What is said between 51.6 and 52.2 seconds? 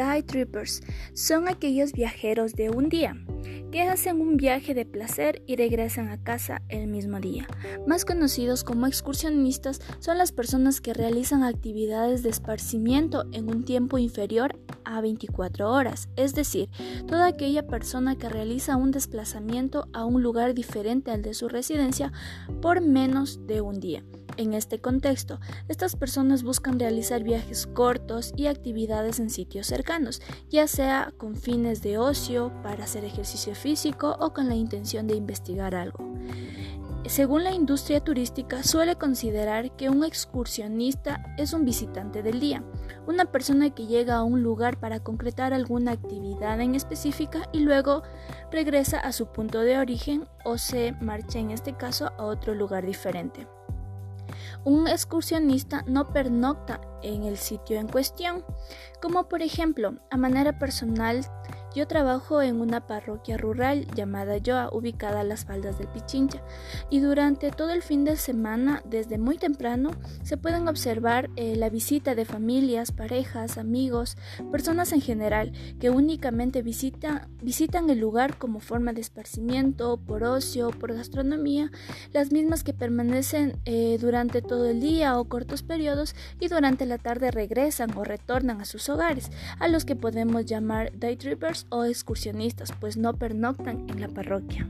caso